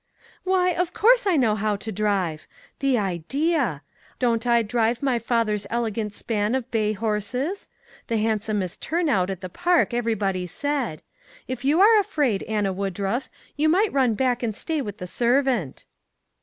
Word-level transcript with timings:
""Why, 0.51 0.69
of 0.71 0.93
course 0.93 1.27
I 1.27 1.37
know 1.37 1.53
how 1.55 1.75
to 1.75 1.91
drive; 1.91 2.47
the 2.79 2.97
idea! 2.97 3.83
Don't 4.17 4.47
I 4.47 4.63
drive 4.63 5.03
my 5.03 5.19
father's 5.19 5.67
elegant 5.69 6.11
span 6.15 6.55
of 6.55 6.71
bay 6.71 6.93
horses? 6.93 7.69
The 8.07 8.17
handsomest 8.17 8.81
turnout 8.81 9.29
at 9.29 9.41
the 9.41 9.47
Park, 9.49 9.93
everybody 9.93 10.47
said. 10.47 11.03
If 11.47 11.63
you 11.63 11.81
are 11.81 11.99
afraid, 11.99 12.41
Anna 12.49 12.73
Woodruff, 12.73 13.29
you 13.55 13.69
might 13.69 13.93
run 13.93 14.15
back 14.15 14.41
and 14.41 14.55
stay 14.55 14.81
with 14.81 14.97
the 14.97 15.05
servant." 15.05 15.85